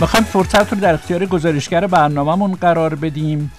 [0.00, 3.52] می‌خوایم فرصت رو در اختیار گزارشگر برنامهمون قرار بدیم.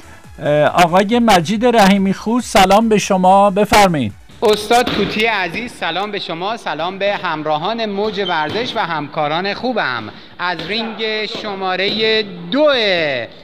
[0.74, 3.50] آقای مجید رحیمی خوز سلام به شما.
[3.50, 4.14] بفرمایید.
[4.44, 10.10] استاد توتی عزیز سلام به شما سلام به همراهان موج ورزش و همکاران خوبم.
[10.40, 12.68] از رینگ شماره دو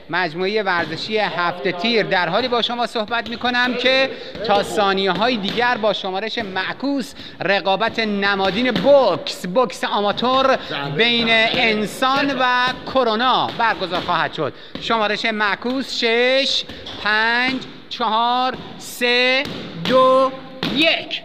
[0.10, 4.10] مجموعه ورزشی هفته تیر در حالی با شما صحبت می کنم که
[4.47, 10.57] تا ثانیه های دیگر با شمارش معکوس رقابت نمادین بوکس بوکس آماتور
[10.97, 12.46] بین انسان و
[12.93, 14.54] کرونا برگزار خواهد شد.
[14.82, 16.64] شمارش معکوس شش
[17.04, 19.43] پنج چهار سه
[19.89, 20.32] دو
[20.75, 21.21] یک.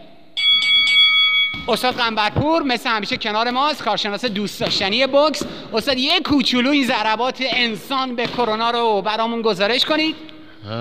[1.68, 5.42] استاد قنبرپور مثل همیشه کنار ماست کارشناس دوست داشتنی بوکس.
[5.72, 10.29] استاد یه کوچولو این ضربات انسان به کرونا رو برامون گذارش کنید.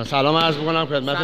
[0.05, 1.17] سلام عرض می‌کنم خدمت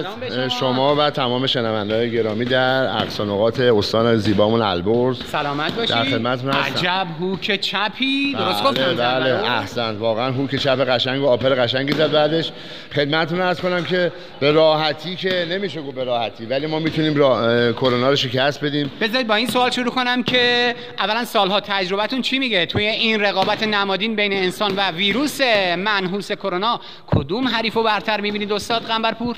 [0.60, 0.96] شما.
[0.96, 5.24] و تمام شنونده گرامی در اقصا نقاط استان زیبامون البرز.
[5.32, 6.78] سلامت باشید در خدمتتون هستم.
[6.78, 8.36] عجب هوک چپی.
[8.40, 12.52] درست بله گفتم بله احسن واقعا هوک چپ قشنگ و آپر قشنگی زد بعدش.
[12.96, 17.74] خدمتتون عرض کنم که به راحتی که نمیشه گفت به راحتی ولی ما می‌تونیم را...
[17.74, 18.92] کرونا رو شکست بدیم.
[19.02, 23.64] بذارید با این سوال شروع کنم که اولا سالها تجربتون چی میگه؟ توی این رقابت
[23.64, 25.42] نمادین بین انسان و ویروس
[25.78, 29.38] منحوس کرونا کدوم حریفو برتر می‌بینید؟ استاد قنبرپور؟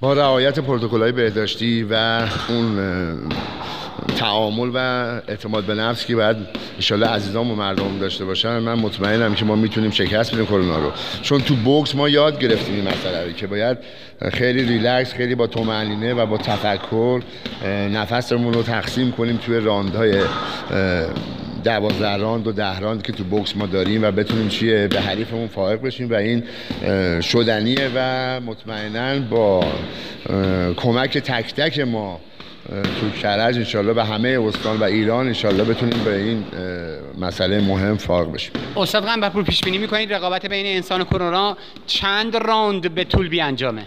[0.00, 2.78] با رعایت پروتکل‌های بهداشتی و اون
[4.16, 4.78] تعامل و
[5.28, 6.36] اعتماد به نفس که باید
[6.74, 10.92] انشالله عزیزان و مردم داشته باشن من مطمئنم که ما می‌تونیم شکست بدیم کرونا رو.
[11.22, 13.78] چون تو بوکس ما یاد گرفتیم این مسئله رو که باید
[14.32, 17.22] خیلی ریلکس خیلی با طمأنینه و با تفکر
[17.92, 20.20] نفسمون رو تقسیم کنیم توی راندهای
[21.64, 25.48] دوازده راند و ده راند که تو بوکس ما داریم و بتونیم چیه به حریفمون
[25.48, 26.44] فائق بشیم و این
[27.20, 29.64] شدنیه و مطمئنا با
[30.76, 32.20] کمک تک تک ما
[33.00, 36.44] تو کرج انشالله به همه استان و ایران انشالله بتونیم به این
[37.18, 38.52] مسئله مهم فارغ بشیم.
[38.76, 41.56] استاد قنبرپور پیش بینی می‌کنید؟ رقابت بین انسان و کرونا
[41.86, 43.82] چند راند به طول بیانجامه؟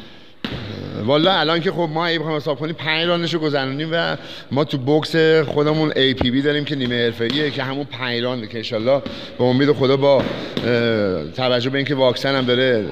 [1.06, 4.18] والا الان که خب ما اگه بخوایم حساب کنیم 5 راندش رو گذروندیم و
[4.52, 5.16] ما تو بوکس
[5.46, 9.02] خودمون APB داریم که نیمه حرفه‌ایه که همون 5 راند که ان
[9.38, 10.24] به امید خدا با
[11.36, 12.86] توجه به اینکه واکسن هم داره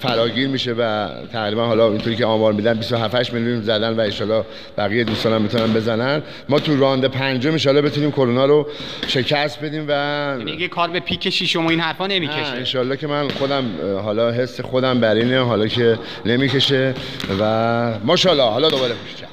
[0.00, 4.44] فراگیر میشه و تقریبا حالا اینطوری که آمار میدن 27 8 میلیون زدن و ان
[4.78, 6.22] بقیه دوستان هم می‌تونن بزنن.
[6.48, 8.66] ما تو راند پنجم ان بتونیم کرونا رو
[9.06, 12.78] شکست بدیم و میگه کار به پیک شیشم و این حرفا نمی‌کشه.
[12.80, 13.64] ان که من خودم
[14.04, 16.94] حالا حس خودم بر اینه حالا که نمی‌کشه.
[17.40, 19.26] و ماشاءالله حالا دوباره پوشچم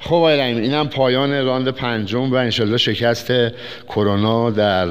[0.00, 3.32] خب آقای رحیم اینم پایان راند پنجم و انشالله شکست
[3.88, 4.88] کرونا در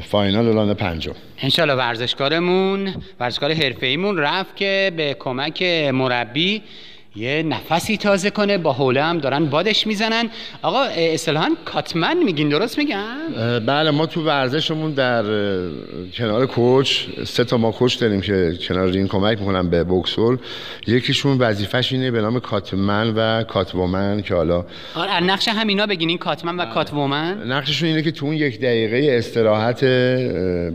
[0.00, 1.14] فاینال راند پنجم.
[1.38, 5.62] انشالله ورزشکارمون ورزشکار حرفه‌ایمون رفت که به کمک
[5.92, 6.62] مربی
[7.16, 10.30] یه نفسی تازه کنه با حوله هم دارن بادش می‌زنن.
[10.62, 13.16] آقا اصطلاحا کاتمن میگین درست میگن
[13.66, 15.24] بله ما تو ورزشمون در
[16.14, 20.38] کنار کوچ سه تا ما کوچ داریم که کنار این کمک می‌کنن به بوکسور
[20.86, 26.18] یکیشون وظیفش اینه به نام کاتمن و کاتومن که حالا آره نقش همینا بگین این
[26.18, 29.84] کاتمن و کاتومن نقششون اینه که تو اون یک دقیقه استراحت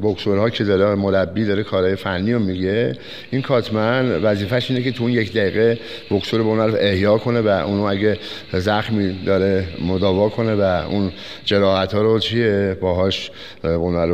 [0.01, 2.93] بوکسورها که داره مربی داره کارهای فنی رو میگه.
[3.31, 7.17] این کاتمن وظیفش اینه که تو اون یک دقیقه بوکس دکتر به اون رو احیا
[7.17, 8.17] کنه و اونو اگه
[8.53, 11.11] زخمی داره مداوا کنه و اون
[11.45, 13.31] جراحت ها رو چیه؟ باهاش
[13.63, 14.05] اونا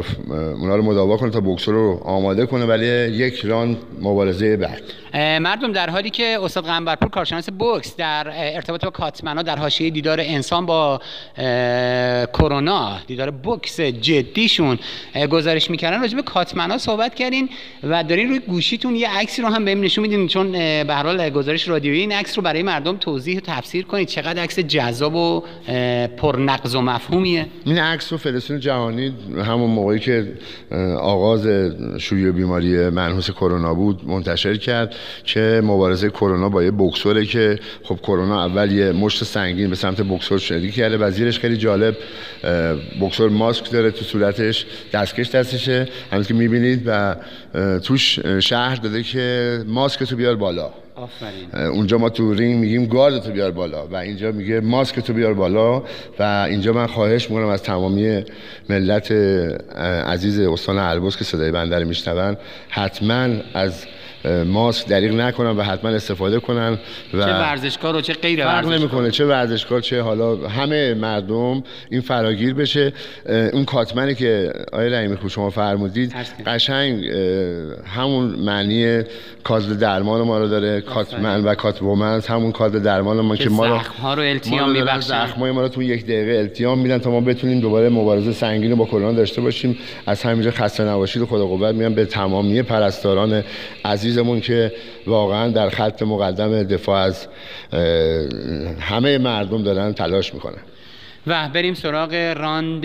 [0.75, 2.85] رو مداوا کنه تا بکسور رو آماده کنه ولی
[3.15, 4.81] یک ران مبارزه بعد.
[5.17, 10.19] مردم در حالی که استاد قنبرپور کارشناس بوکس در ارتباط با کاتمنا در حاشیه دیدار
[10.19, 11.01] انسان با
[12.33, 14.79] کرونا دیدار بوکس جدیشون
[15.29, 17.49] گزارش می‌کردن راجع به کاتمنا صحبت کردین
[17.83, 21.29] و دارین روی گوشیتون یه عکسی رو هم بهم نشون میدین چون به هر حال
[21.29, 25.43] گزارش رادیویی این عکس رو برای مردم توضیح و تفسیر کنید چقدر عکس جذاب و
[26.17, 27.45] پرنقض و مفهومیه.
[27.65, 30.33] این عکس رو فدراسیون جهانی همون موقعی که
[31.01, 31.47] آغاز
[31.99, 34.95] شیوع بیماری منحوس کرونا بود منتشر کرد.
[35.23, 40.01] که مبارزه کرونا با یه بکسوره که خب کرونا اول یه مشت سنگین به سمت
[40.01, 41.97] بکسور شدی کرده وزیرش خیلی جالب
[43.01, 47.15] بکسور ماسک داره تو صورتش دستکش دستشه همونطور که می‌بینید و
[47.79, 51.55] توش شهر داده که ماسک تو بیار بالا آفرین.
[51.55, 55.33] اونجا ما تو رینگ میگیم گارد تو بیار بالا و اینجا میگه ماسک تو بیار
[55.33, 55.83] بالا
[56.19, 58.23] و اینجا من خواهش می‌کنم از تمامی
[58.69, 59.11] ملت
[60.07, 62.37] عزیز استان البرز که صدای بنده رو میشنون
[62.69, 63.85] حتما از
[64.45, 66.77] ماسک دریغ نکنن و حتما استفاده کنن
[67.13, 68.77] و چه ورزشکار و چه غیر فرق ورزشکار.
[68.79, 72.93] نمی‌کنه چه ورزشکار چه حالا همه مردم این فراگیر بشه.
[73.53, 76.13] اون کاتمنی که آقای رحیمی خوب شما فرمودید.
[76.45, 77.05] قشنگ
[77.95, 79.03] همون معنی
[79.43, 83.79] کادر درمان ما رو داره کاتمن و کاتومنز همون کادر درمان ما که ما رو
[83.79, 85.25] زخم‌ها رو التیام میبخشن.
[85.25, 88.75] زخمای ما رو تو یک دقیقه التیام میدن تا ما بتونیم دوباره مبارزه سنگین رو
[88.75, 89.77] با کرونا داشته باشیم.
[90.05, 93.43] از همینجا خسته نباشید و خدا قوت میگم به تمامی پرستاران
[94.17, 94.71] عزیزمون که
[95.07, 97.27] واقعا در خط مقدم دفاع از
[98.79, 100.61] همه مردم دارن تلاش می‌کنن.
[101.27, 102.81] و بریم سراغ راند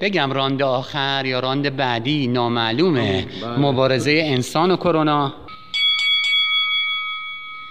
[0.00, 3.26] بگم راند آخر یا راند بعدی نامعلومه.
[3.42, 3.58] بله.
[3.58, 5.34] مبارزه انسان و کرونا.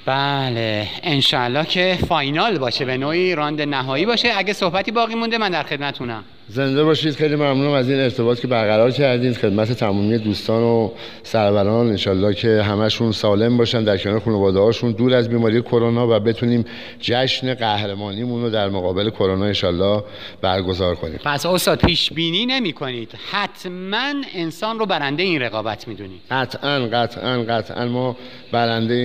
[0.06, 4.32] بله انشالله که فاینال باشه به نوعی راند نهایی باشه.
[4.38, 6.24] اگه صحبتی باقی مونده من در خدمتونم.
[6.48, 7.16] زنده باشید.
[7.16, 10.90] خیلی ممنونم از این ارتباط که برقرار کردید خدمت تمامی دوستان و
[11.24, 11.88] سروران.
[11.88, 16.66] انشالله که همشون سالم باشن در کنار خانواده هاشون دور از بیماری کرونا و بتونیم
[17.00, 20.04] جشن قهرمانیمون رو در مقابل کرونا انشالله
[20.42, 21.20] برگزار کنیم.
[21.24, 26.22] پس استاد پیش بینی نمی کنید حتما انسان رو برنده این رقابت می‌دونید.
[26.32, 27.86] قطعا قطعا قطعا.
[27.86, 28.18] ما
[28.52, 28.96] برنده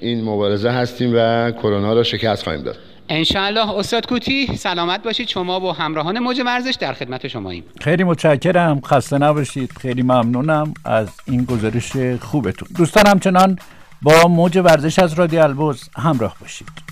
[0.00, 2.76] این مبارزه هستیم و کرونا رو شکست خواهیم داد.
[3.08, 5.28] انشالله استاد کوتی سلامت باشید.
[5.28, 7.64] شما و همراهان موج ورزش در خدمت شماییم.
[7.80, 8.80] خیلی متشکرم.
[8.80, 9.72] خسته نباشید.
[9.72, 12.68] خیلی ممنونم از این گزارش خوبتون.
[12.76, 13.58] دوستان همچنان
[14.02, 16.87] با موج ورزش از رادیو البرز همراه باشید.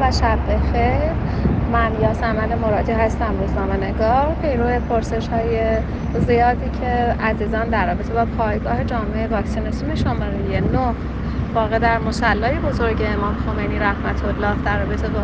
[0.00, 1.12] و شب بخیر.
[1.72, 5.78] من یاسمن مرادی هستم روزنامه نگار پیرو پرسش های
[6.26, 6.86] زیادی که
[7.20, 10.94] عزیزان در رابطه با پایگاه جامعه واکسیناسیون شماره 9
[11.56, 15.20] واقع در مسلای بزرگ امام خمینی رحمت الله در رابطه با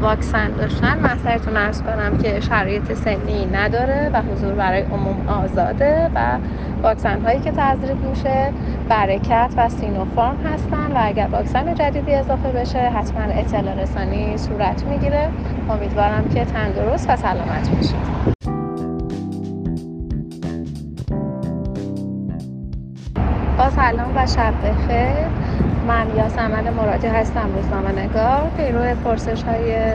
[0.00, 6.10] واکسن داشتن من سرتون ارز کنم که شرایط سنی نداره و حضور برای عموم آزاده
[6.14, 6.38] و
[6.82, 8.52] واکسن هایی که تزریق میشه
[8.88, 15.28] برکت و سینوفارم هستن و اگر واکسن جدیدی اضافه بشه حتما اطلاع رسانی صورت می‌گیره.
[15.70, 18.36] امیدوارم که تندرست و سلامت باشید.
[23.58, 25.45] با سلام و شب بخیر.
[25.86, 29.92] من یاسمن مرادی هستم روزنامه نگار پیرو پرسش های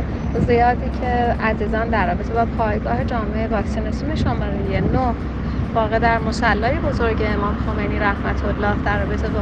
[0.48, 1.08] زیادی که
[1.44, 5.00] عزیزان در رابطه با پایگاه جامعه واکسیناسیون شماره 9
[5.76, 9.40] واقع در مسلای بزرگ امام خمینی رحمت الله در رابطه با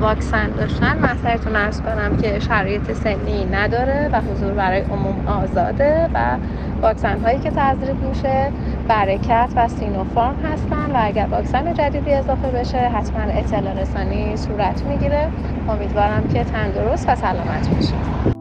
[0.00, 6.08] واکسن داشتن من سرتون ارز کنم که شرایط سنی نداره و حضور برای عموم آزاده
[6.14, 6.36] و
[6.82, 8.52] واکسن هایی که تزریق میشه.
[8.90, 15.28] برکت و سینوفارم هستن و اگر واکسن جدیدی اضافه بشه حتما اطلاع رسانی صورت می‌گیره.
[15.68, 18.39] امیدوارم که تندرست و سلامت باشید.